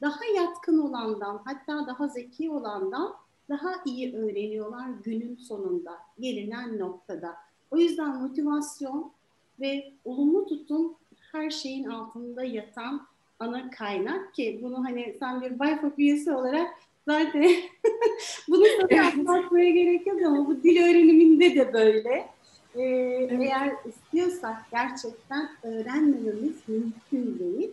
daha 0.00 0.24
yatkın 0.36 0.78
olandan, 0.78 1.42
hatta 1.44 1.86
daha 1.86 2.08
zeki 2.08 2.50
olandan 2.50 3.14
daha 3.50 3.70
iyi 3.84 4.16
öğreniyorlar 4.16 4.88
günün 5.04 5.36
sonunda, 5.36 5.98
gelinen 6.20 6.78
noktada. 6.78 7.36
O 7.70 7.76
yüzden 7.76 8.22
motivasyon 8.22 9.12
ve 9.60 9.92
olumlu 10.04 10.46
tutum 10.46 10.94
her 11.32 11.50
şeyin 11.50 11.84
altında 11.84 12.44
yatan 12.44 13.06
ana 13.38 13.70
kaynak 13.70 14.34
ki 14.34 14.60
bunu 14.62 14.84
hani 14.84 15.16
sen 15.18 15.42
bir 15.42 15.60
BIFOP 15.60 15.98
üyesi 15.98 16.32
olarak 16.32 16.68
zaten 17.08 17.42
bunu 18.48 18.64
sana 18.80 19.06
anlatmaya 19.06 19.70
gerek 19.70 20.06
yok 20.06 20.22
ama 20.22 20.46
bu 20.46 20.62
dil 20.62 20.82
öğreniminde 20.82 21.54
de 21.54 21.72
böyle. 21.72 22.28
Ee, 22.74 22.82
evet. 22.82 23.40
Eğer 23.40 23.72
istiyorsak 23.88 24.70
gerçekten 24.70 25.48
öğrenmememiz 25.62 26.56
mümkün 26.68 27.38
değil. 27.38 27.70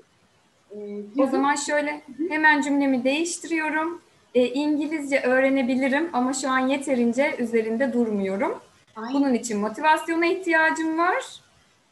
Ee, 0.72 1.22
o 1.22 1.28
zaman 1.28 1.56
şöyle 1.56 2.02
hemen 2.30 2.62
cümlemi 2.62 3.04
değiştiriyorum. 3.04 4.02
E, 4.36 4.48
İngilizce 4.48 5.22
öğrenebilirim 5.22 6.10
ama 6.14 6.34
şu 6.34 6.50
an 6.50 6.68
yeterince 6.68 7.36
üzerinde 7.40 7.94
durmuyorum. 7.94 8.60
Aynen. 8.96 9.14
Bunun 9.14 9.34
için 9.34 9.60
motivasyona 9.60 10.26
ihtiyacım 10.26 10.98
var 10.98 11.42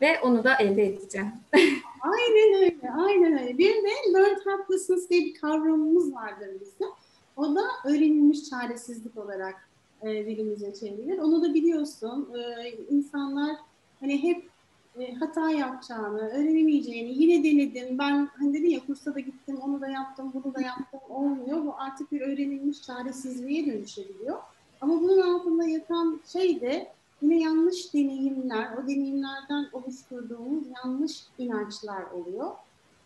ve 0.01 0.19
onu 0.21 0.43
da 0.43 0.55
elde 0.55 0.85
edeceğim. 0.85 1.31
aynen 2.01 2.63
öyle, 2.63 2.91
aynen 3.05 3.39
öyle. 3.39 3.57
Bir 3.57 3.73
de 3.83 3.89
learned 4.13 4.45
helplessness 4.45 5.09
diye 5.09 5.25
bir 5.25 5.33
kavramımız 5.33 6.13
vardır 6.13 6.49
bizim. 6.61 6.87
O 7.37 7.55
da 7.55 7.61
öğrenilmiş 7.85 8.49
çaresizlik 8.49 9.17
olarak 9.17 9.69
e, 10.01 10.07
dilimize 10.07 10.73
çevrilir. 10.73 11.17
Onu 11.17 11.43
da 11.43 11.53
biliyorsun. 11.53 12.29
E, 12.35 12.69
insanlar 12.89 13.55
hani 13.99 14.23
hep 14.23 14.49
hata 15.19 15.49
yapacağını, 15.49 16.19
öğrenemeyeceğini, 16.19 17.23
yine 17.23 17.43
denedim. 17.43 17.97
Ben 17.97 18.29
hani 18.37 18.53
dedin 18.53 18.69
ya 18.69 18.85
kursa 18.85 19.15
da 19.15 19.19
gittim, 19.19 19.57
onu 19.61 19.81
da 19.81 19.87
yaptım, 19.87 20.31
bunu 20.33 20.53
da 20.53 20.61
yaptım, 20.61 20.99
olmuyor. 21.09 21.65
Bu 21.65 21.73
artık 21.77 22.11
bir 22.11 22.21
öğrenilmiş 22.21 22.81
çaresizliğe 22.81 23.65
dönüşebiliyor. 23.65 24.37
Ama 24.81 25.01
bunun 25.01 25.21
altında 25.21 25.63
yatan 25.63 26.21
şey 26.31 26.61
de 26.61 26.91
yine 27.21 27.39
yanlış 27.39 27.93
deneyimler, 27.93 28.77
o 28.77 28.87
deneyimlerden 28.87 29.67
oluşturduğumuz 29.73 30.63
yanlış 30.77 31.23
inançlar 31.37 32.03
oluyor. 32.11 32.51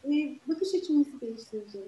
E, 0.06 0.36
bakış 0.48 0.76
açımızı 0.76 1.22
değiştireceğiz. 1.22 1.88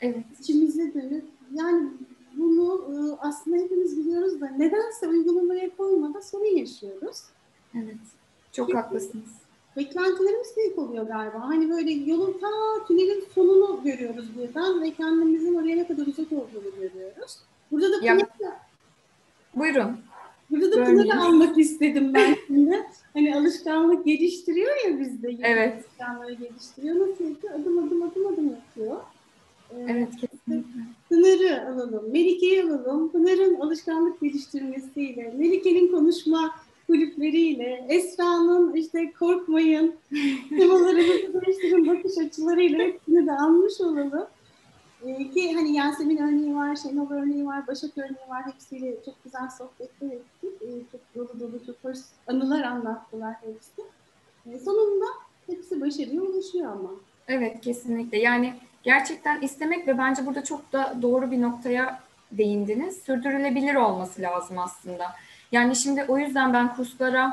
Evet. 0.00 0.24
İçimize 0.40 0.94
dönüp 0.94 1.24
yani 1.54 1.88
bunu 2.36 2.84
e, 2.94 3.16
aslında 3.20 3.56
hepimiz 3.56 3.96
biliyoruz 3.96 4.40
da 4.40 4.48
nedense 4.48 5.08
uygulamaya 5.08 5.76
koymada 5.76 6.22
sorun 6.22 6.56
yaşıyoruz. 6.56 7.22
Evet. 7.74 7.96
Çok 8.52 8.68
Çünkü 8.68 8.78
haklısınız. 8.78 9.41
Beklentilerimiz 9.76 10.56
büyük 10.56 10.78
oluyor 10.78 11.06
galiba. 11.06 11.40
Hani 11.40 11.70
böyle 11.70 11.90
yolun 11.92 12.38
ta 12.40 12.48
tünelin 12.88 13.24
sonunu 13.34 13.80
görüyoruz 13.84 14.24
birden 14.38 14.82
ve 14.82 14.90
kendimizin 14.90 15.54
oraya 15.54 15.76
ne 15.76 15.86
kadar 15.86 16.06
uzak 16.06 16.32
olduğunu 16.32 16.74
görüyoruz. 16.80 17.36
Burada 17.72 17.92
da 17.92 18.06
ya, 18.06 18.16
Pınar'ı, 18.16 18.54
Buyurun. 19.56 19.96
Burada 20.50 20.72
da 20.72 20.84
Pınar'ı 20.84 21.20
almak 21.20 21.58
istedim 21.58 22.14
ben 22.14 22.36
şimdi. 22.46 22.86
hani 23.12 23.36
alışkanlık 23.36 24.04
geliştiriyor 24.04 24.72
ya 24.86 25.00
bizde. 25.00 25.36
Evet. 25.42 25.84
Alışkanlığı 25.84 26.32
geliştiriyor. 26.32 26.94
Nasıl 26.94 27.24
yapıyor? 27.24 27.54
Adım 27.54 27.78
adım 27.78 28.02
adım 28.02 28.26
adım 28.26 28.50
yapıyor. 28.50 28.96
Ee, 29.70 29.86
evet 29.88 30.08
kesinlikle. 30.10 30.80
Pınar'ı 31.08 31.68
alalım, 31.68 32.12
Melike'yi 32.12 32.62
alalım. 32.62 33.12
Pınar'ın 33.12 33.54
alışkanlık 33.54 34.20
geliştirmesiyle, 34.20 35.34
Melike'nin 35.38 35.88
konuşma 35.88 36.54
kulüpleriyle, 36.86 37.86
Esra'nın 37.88 38.74
işte 38.74 39.12
korkmayın, 39.18 39.94
temalarımızı 40.48 41.42
değiştirin 41.46 41.88
bakış 41.88 42.18
açılarıyla 42.18 42.78
hepsini 42.78 43.26
de 43.26 43.32
almış 43.32 43.80
olalım. 43.80 44.26
Ee, 45.06 45.30
ki 45.30 45.54
hani 45.54 45.76
Yasemin 45.76 46.16
örneği 46.16 46.54
var, 46.54 46.76
Şenol 46.76 47.10
örneği 47.10 47.46
var, 47.46 47.66
Başak 47.66 47.98
örneği 47.98 48.28
var. 48.28 48.46
Hepsiyle 48.52 48.96
çok 49.04 49.24
güzel 49.24 49.48
sohbetler 49.58 50.06
ettik. 50.08 50.62
Ee, 50.62 50.66
çok 50.92 51.00
dolu 51.14 51.40
dolu, 51.40 51.66
çok 51.66 51.76
hoş 51.82 51.98
anılar 52.26 52.62
anlattılar 52.62 53.34
hepsi. 53.34 53.82
Ee, 54.46 54.58
sonunda 54.58 55.06
hepsi 55.46 55.80
başarıya 55.80 56.22
ulaşıyor 56.22 56.72
ama. 56.72 56.90
Evet 57.28 57.60
kesinlikle. 57.60 58.18
Yani 58.18 58.54
gerçekten 58.82 59.40
istemek 59.40 59.88
ve 59.88 59.98
bence 59.98 60.26
burada 60.26 60.44
çok 60.44 60.72
da 60.72 60.96
doğru 61.02 61.30
bir 61.30 61.42
noktaya 61.42 62.00
değindiniz. 62.32 62.96
Sürdürülebilir 63.02 63.74
olması 63.74 64.22
lazım 64.22 64.58
aslında. 64.58 65.04
Yani 65.52 65.76
şimdi 65.76 66.04
o 66.08 66.18
yüzden 66.18 66.52
ben 66.52 66.76
kurslara 66.76 67.32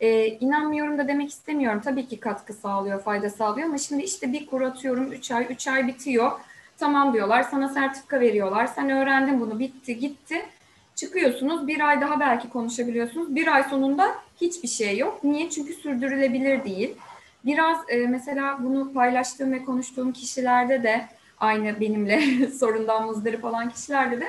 e, 0.00 0.26
inanmıyorum 0.26 0.98
da 0.98 1.08
demek 1.08 1.30
istemiyorum. 1.30 1.80
Tabii 1.84 2.08
ki 2.08 2.20
katkı 2.20 2.52
sağlıyor, 2.52 3.02
fayda 3.02 3.30
sağlıyor 3.30 3.68
ama 3.68 3.78
şimdi 3.78 4.02
işte 4.02 4.32
bir 4.32 4.46
kur 4.46 4.60
atıyorum 4.60 5.12
3 5.12 5.30
ay, 5.30 5.46
3 5.50 5.68
ay 5.68 5.86
bitiyor. 5.86 6.32
Tamam 6.78 7.14
diyorlar, 7.14 7.42
sana 7.42 7.68
sertifika 7.68 8.20
veriyorlar. 8.20 8.66
Sen 8.66 8.90
öğrendin 8.90 9.40
bunu, 9.40 9.58
bitti, 9.58 9.98
gitti. 9.98 10.46
Çıkıyorsunuz, 10.94 11.66
bir 11.66 11.88
ay 11.88 12.00
daha 12.00 12.20
belki 12.20 12.48
konuşabiliyorsunuz. 12.48 13.34
Bir 13.34 13.54
ay 13.54 13.62
sonunda 13.62 14.14
hiçbir 14.40 14.68
şey 14.68 14.98
yok. 14.98 15.24
Niye? 15.24 15.50
Çünkü 15.50 15.74
sürdürülebilir 15.74 16.64
değil. 16.64 16.96
Biraz 17.44 17.78
e, 17.88 17.96
mesela 18.06 18.58
bunu 18.62 18.92
paylaştığım 18.92 19.52
ve 19.52 19.64
konuştuğum 19.64 20.12
kişilerde 20.12 20.82
de 20.82 21.06
aynı 21.38 21.80
benimle 21.80 22.46
sorundan 22.60 23.06
muzdarip 23.06 23.44
olan 23.44 23.70
kişilerde 23.70 24.20
de 24.20 24.26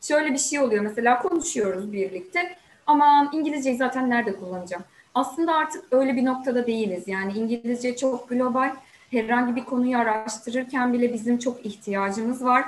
şöyle 0.00 0.32
bir 0.32 0.38
şey 0.38 0.60
oluyor. 0.60 0.82
Mesela 0.82 1.18
konuşuyoruz 1.18 1.92
birlikte 1.92 2.56
aman 2.86 3.30
İngilizceyi 3.32 3.76
zaten 3.76 4.10
nerede 4.10 4.36
kullanacağım? 4.36 4.84
Aslında 5.14 5.54
artık 5.54 5.84
öyle 5.90 6.16
bir 6.16 6.24
noktada 6.24 6.66
değiliz. 6.66 7.08
Yani 7.08 7.32
İngilizce 7.32 7.96
çok 7.96 8.28
global. 8.28 8.74
Herhangi 9.10 9.56
bir 9.56 9.64
konuyu 9.64 9.98
araştırırken 9.98 10.92
bile 10.92 11.12
bizim 11.12 11.38
çok 11.38 11.66
ihtiyacımız 11.66 12.44
var. 12.44 12.64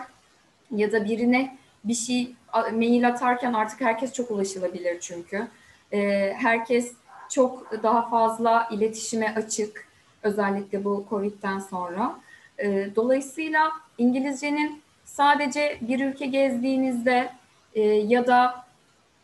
Ya 0.71 0.93
da 0.93 1.05
birine 1.05 1.57
bir 1.85 1.95
şey 1.95 2.33
mail 2.73 3.09
atarken 3.09 3.53
artık 3.53 3.81
herkes 3.81 4.13
çok 4.13 4.31
ulaşılabilir 4.31 5.01
çünkü. 5.01 5.49
Ee, 5.93 6.35
herkes 6.39 6.93
çok 7.31 7.83
daha 7.83 8.09
fazla 8.09 8.69
iletişime 8.71 9.35
açık. 9.37 9.89
Özellikle 10.23 10.85
bu 10.85 11.07
Covid'den 11.11 11.59
sonra. 11.59 12.15
Ee, 12.59 12.89
dolayısıyla 12.97 13.73
İngilizcenin 13.99 14.83
sadece 15.05 15.79
bir 15.81 16.07
ülke 16.07 16.27
gezdiğinizde 16.27 17.31
e, 17.75 17.83
ya 17.83 18.27
da 18.27 18.68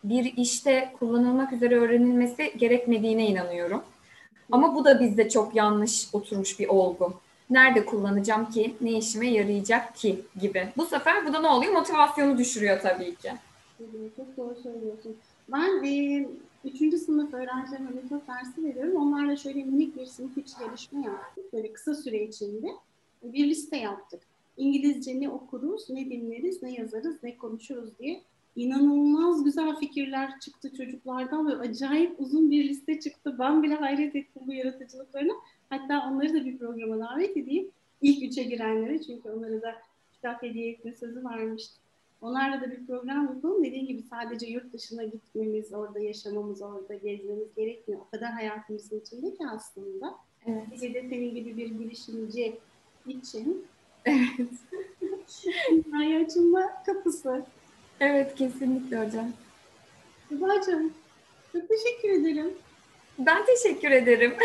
bir 0.04 0.32
işte 0.36 0.92
kullanılmak 0.98 1.52
üzere 1.52 1.78
öğrenilmesi 1.78 2.52
gerekmediğine 2.58 3.26
inanıyorum. 3.26 3.82
Ama 4.52 4.74
bu 4.74 4.84
da 4.84 5.00
bizde 5.00 5.28
çok 5.28 5.56
yanlış 5.56 6.08
oturmuş 6.12 6.60
bir 6.60 6.68
olgu. 6.68 7.14
Nerede 7.50 7.84
kullanacağım 7.84 8.50
ki, 8.50 8.74
ne 8.80 8.92
işime 8.92 9.30
yarayacak 9.30 9.96
ki 9.96 10.20
gibi. 10.40 10.68
Bu 10.76 10.86
sefer 10.86 11.26
bu 11.26 11.32
da 11.32 11.40
ne 11.40 11.48
oluyor? 11.48 11.72
Motivasyonu 11.72 12.38
düşürüyor 12.38 12.80
tabii 12.82 13.14
ki. 13.14 13.32
Çok 14.16 14.36
doğru 14.36 14.56
söylüyorsun. 14.62 15.16
Ben 15.48 15.84
e, 15.84 16.26
üçüncü 16.64 16.98
sınıf 16.98 17.34
öğrencilerime 17.34 17.90
metot 17.90 18.28
dersi 18.28 18.64
veriyorum. 18.64 18.96
Onlarla 18.96 19.36
şöyle 19.36 19.64
minik 19.64 19.96
bir 19.96 20.06
sınıf 20.06 20.38
içi 20.38 20.52
yarışma 20.62 21.00
yaptık. 21.00 21.52
Böyle 21.52 21.72
kısa 21.72 21.94
süre 21.94 22.24
içinde 22.24 22.68
bir 23.22 23.48
liste 23.48 23.76
yaptık. 23.76 24.20
İngilizce 24.56 25.20
ne 25.20 25.30
okuruz, 25.30 25.90
ne 25.90 26.10
dinleriz, 26.10 26.62
ne 26.62 26.72
yazarız, 26.72 27.16
ne 27.22 27.36
konuşuruz 27.36 27.98
diye 27.98 28.22
inanılmaz 28.56 29.44
güzel 29.44 29.76
fikirler 29.76 30.40
çıktı 30.40 30.76
çocuklardan 30.76 31.48
ve 31.48 31.56
acayip 31.56 32.20
uzun 32.20 32.50
bir 32.50 32.68
liste 32.68 33.00
çıktı. 33.00 33.36
Ben 33.38 33.62
bile 33.62 33.74
hayret 33.74 34.16
ettim 34.16 34.42
bu 34.46 34.52
yaratıcılıklarına. 34.52 35.32
Hatta 35.70 36.10
onları 36.10 36.34
da 36.34 36.44
bir 36.44 36.58
programa 36.58 36.98
davet 36.98 37.36
edeyim. 37.36 37.68
İlk 38.02 38.22
üçe 38.22 38.42
girenlere 38.42 39.02
çünkü 39.02 39.30
onlara 39.30 39.62
da 39.62 39.74
kitap 40.12 40.42
hediye 40.42 40.70
etme 40.70 40.92
sözü 40.92 41.24
vermiştim. 41.24 41.84
Onlarla 42.22 42.60
da 42.60 42.70
bir 42.70 42.86
program 42.86 43.24
yapalım. 43.34 43.64
Dediğim 43.64 43.86
gibi 43.86 44.02
sadece 44.02 44.46
yurt 44.46 44.72
dışına 44.72 45.04
gitmemiz, 45.04 45.74
orada 45.74 46.00
yaşamamız, 46.00 46.62
orada 46.62 46.94
gezmemiz 46.94 47.54
gerekmiyor. 47.56 48.00
O 48.00 48.10
kadar 48.10 48.32
hayatımızın 48.32 49.00
içinde 49.00 49.34
ki 49.34 49.46
aslında. 49.50 50.14
Evet. 50.46 50.82
Bir 50.82 50.94
de 50.94 51.08
senin 51.08 51.34
gibi 51.34 51.56
bir 51.56 51.66
girişimci 51.66 52.58
için 53.06 53.66
Evet. 54.04 54.50
dünyaya 55.84 56.24
açılma 56.24 56.82
kapısı. 56.86 57.44
Evet 58.00 58.34
kesinlikle 58.34 59.06
hocam. 59.06 59.32
Tuba'cığım 60.28 60.92
çok 61.52 61.68
teşekkür 61.68 62.08
ederim. 62.08 62.52
Ben 63.18 63.46
teşekkür 63.46 63.90
ederim. 63.90 64.34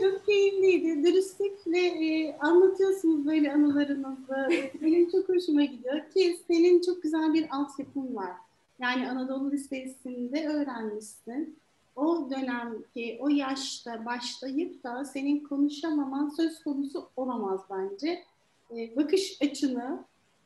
Çok 0.00 0.26
keyifliydi. 0.26 1.06
Dürüstlükle 1.06 1.78
e, 1.78 2.36
anlatıyorsunuz 2.38 3.26
böyle 3.26 3.52
anılarınızı. 3.52 4.48
Benim 4.82 5.10
çok 5.10 5.28
hoşuma 5.28 5.64
gidiyor 5.64 6.10
ki 6.14 6.38
senin 6.46 6.82
çok 6.82 7.02
güzel 7.02 7.34
bir 7.34 7.46
altyapın 7.50 8.16
var. 8.16 8.30
Yani 8.78 9.10
Anadolu 9.10 9.50
Lisesi'nde 9.52 10.48
öğrenmişsin. 10.48 11.58
O 11.96 12.30
dönemki, 12.30 13.18
o 13.20 13.28
yaşta 13.28 14.06
başlayıp 14.06 14.84
da 14.84 15.04
senin 15.04 15.40
konuşamaman 15.40 16.28
söz 16.28 16.62
konusu 16.62 17.08
olamaz 17.16 17.60
bence. 17.70 18.24
E, 18.70 18.96
bakış 18.96 19.38
açını 19.42 20.04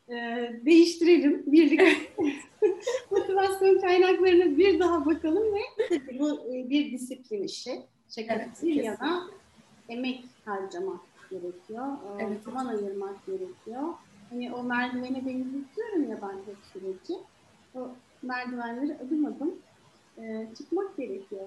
e, 0.09 0.15
değiştirelim 0.67 1.43
birlikte. 1.47 1.93
Motivasyon 3.11 3.81
kaynaklarına 3.81 4.57
bir 4.59 4.81
daha 4.81 5.07
bakalım 5.07 5.55
ve 5.55 5.61
tabii 5.89 6.19
bu 6.19 6.31
e, 6.55 6.71
bir 6.71 6.93
disiplin 6.93 7.43
işi. 7.43 7.81
Şaka 8.15 8.35
Evet, 8.35 8.49
bir 8.63 8.75
yana 8.75 9.27
emek 9.89 10.25
harcamak 10.45 11.01
gerekiyor. 11.31 11.87
e, 11.87 12.23
Evet. 12.25 12.39
Zaman 12.45 12.67
ayırmak 12.67 13.27
gerekiyor. 13.27 13.83
Hani 14.31 14.53
o 14.55 14.63
merdivene 14.63 15.17
benziyorum 15.27 16.11
ya 16.11 16.19
ben 16.23 16.37
hep 16.37 16.57
süreci. 16.73 17.23
O 17.75 17.89
merdivenleri 18.23 18.97
adım 19.07 19.27
adım 19.27 19.55
e, 20.19 20.47
çıkmak 20.59 20.97
gerekiyor. 20.97 21.47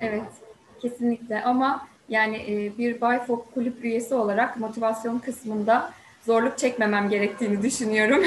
Evet, 0.00 0.32
kesinlikle 0.80 1.42
ama 1.44 1.88
yani 2.08 2.36
e, 2.36 2.78
bir 2.78 3.00
Bayfok 3.00 3.54
kulüp 3.54 3.84
üyesi 3.84 4.14
olarak 4.14 4.60
motivasyon 4.60 5.18
kısmında 5.18 5.92
zorluk 6.26 6.58
çekmemem 6.58 7.08
gerektiğini 7.08 7.62
düşünüyorum. 7.62 8.22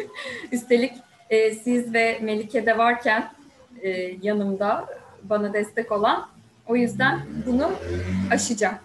Üstelik 0.52 0.92
e, 1.30 1.54
siz 1.54 1.94
ve 1.94 2.18
Melike 2.22 2.66
de 2.66 2.78
varken 2.78 3.30
e, 3.82 3.90
yanımda 4.22 4.86
bana 5.22 5.52
destek 5.52 5.92
olan 5.92 6.28
o 6.66 6.76
yüzden 6.76 7.20
bunu 7.46 7.70
aşacağım. 8.30 8.76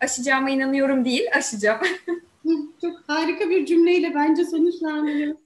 Aşacağıma 0.00 0.50
inanıyorum 0.50 1.04
değil, 1.04 1.24
aşacağım. 1.34 1.80
Çok 2.80 3.00
harika 3.06 3.50
bir 3.50 3.66
cümleyle 3.66 4.14
bence 4.14 4.44
sonuçlandırıyorsun. 4.44 5.40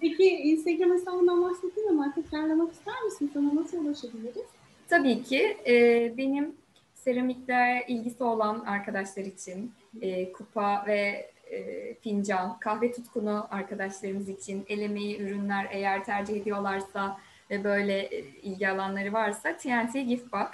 Peki 0.00 0.24
Instagram 0.24 0.92
hesabından 0.92 1.42
bahsettin 1.42 1.88
ama 1.90 2.14
tekrarlamak 2.14 2.72
ister 2.72 3.02
misin? 3.02 3.30
Sana 3.34 3.54
nasıl 3.54 3.84
ulaşabiliriz? 3.84 4.46
Tabii 4.88 5.22
ki 5.22 5.56
e, 5.66 5.74
benim 6.16 6.54
seramikle 6.94 7.84
ilgisi 7.88 8.24
olan 8.24 8.60
arkadaşlar 8.60 9.24
için 9.24 9.72
e, 10.00 10.32
kupa 10.32 10.84
ve 10.86 11.30
e, 11.50 11.94
fincan, 11.94 12.58
kahve 12.58 12.92
tutkunu 12.92 13.46
arkadaşlarımız 13.50 14.28
için 14.28 14.64
el 14.68 14.78
emeği 14.80 15.20
ürünler 15.20 15.68
eğer 15.70 16.04
tercih 16.04 16.36
ediyorlarsa 16.40 17.18
ve 17.50 17.64
böyle 17.64 17.98
e, 18.00 18.18
ilgi 18.20 18.68
alanları 18.68 19.12
varsa 19.12 19.56
TNT 19.56 19.92
Gift 19.92 20.32
Box 20.32 20.48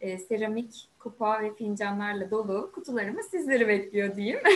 e, 0.00 0.18
seramik 0.18 0.88
kupa 0.98 1.42
ve 1.42 1.54
fincanlarla 1.54 2.30
dolu 2.30 2.70
kutularımız 2.74 3.26
sizleri 3.26 3.68
bekliyor 3.68 4.16
diyeyim. 4.16 4.38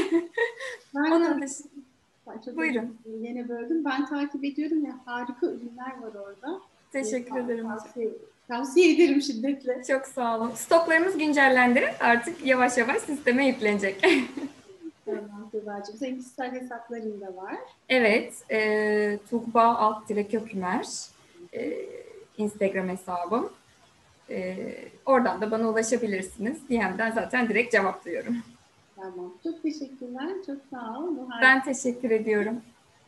Ben 0.95 1.11
Onun 1.11 1.43
dışında 1.43 2.43
çok 2.45 2.57
Buyurun. 2.57 2.99
Yine 3.21 3.49
böldüm. 3.49 3.85
Ben 3.85 4.07
takip 4.07 4.45
ediyorum 4.45 4.85
ya 4.85 4.97
harika 5.05 5.47
ürünler 5.47 6.01
var 6.03 6.15
orada. 6.15 6.61
teşekkür 6.93 7.37
Ee, 7.37 7.41
ederim. 7.41 7.69
Tavsiye, 7.69 8.09
tavsiye 8.49 8.95
ederim 8.95 9.23
şiddetle. 9.23 9.83
Çok 9.89 10.07
sağ 10.07 10.39
olun. 10.39 10.51
Stoklarımız 10.55 11.19
güncellendi. 11.19 11.95
Artık 12.01 12.47
yavaş 12.47 12.79
yavaş 12.79 13.03
sisteme 13.03 13.47
yüklenecek. 13.47 14.05
Tuğba'cığım. 15.61 15.97
Senin 15.97 16.17
kişisel 16.17 16.53
hesapların 16.53 17.21
da 17.21 17.37
var. 17.37 17.57
Evet, 17.89 18.35
e, 18.51 19.19
Tuğba 19.31 19.63
alt 19.63 20.09
dire 20.09 20.29
kökümer 20.29 20.87
e, 21.55 21.77
Instagram 22.39 22.89
hesabım. 22.89 23.53
E, 24.31 24.57
oradan 25.07 25.41
da 25.41 25.51
bana 25.51 25.69
ulaşabilirsiniz. 25.69 26.69
DM'den 26.69 27.11
zaten 27.11 27.49
direkt 27.49 27.73
cevaplıyorum. 27.73 28.37
Tamam. 28.97 29.35
Çok 29.45 29.63
teşekkürler. 29.63 30.29
Çok 30.47 30.59
sağ 30.71 30.99
ol. 30.99 31.17
Bu 31.17 31.31
harika. 31.31 31.43
Ben 31.43 31.63
teşekkür 31.63 32.11
ediyorum. 32.11 32.61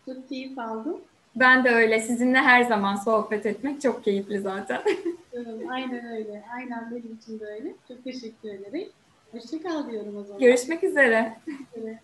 Çok 0.06 0.28
keyif 0.28 0.58
aldım. 0.58 0.96
Ben 1.36 1.64
de 1.64 1.70
öyle. 1.70 2.00
Sizinle 2.00 2.38
her 2.38 2.62
zaman 2.62 2.96
sohbet 2.96 3.46
etmek 3.46 3.82
çok 3.82 4.04
keyifli 4.04 4.40
zaten. 4.40 4.82
Aynen 5.70 6.06
öyle. 6.06 6.44
Aynen 6.54 6.90
benim 6.90 7.18
için 7.22 7.40
de 7.40 7.46
öyle. 7.46 7.74
Çok 7.88 8.04
teşekkür 8.04 8.48
ederim. 8.48 8.88
Hoşça 9.32 9.62
kal 9.62 9.90
diyorum 9.90 10.16
o 10.16 10.22
zaman. 10.24 10.40
Görüşmek 10.40 10.84
üzere. 10.84 11.38
Evet. 11.82 11.98